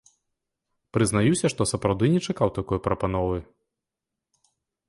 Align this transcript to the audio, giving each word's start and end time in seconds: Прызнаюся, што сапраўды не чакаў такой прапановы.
Прызнаюся, 0.97 1.45
што 1.53 1.61
сапраўды 1.73 2.05
не 2.15 2.21
чакаў 2.31 2.49
такой 2.57 2.79
прапановы. 2.89 3.41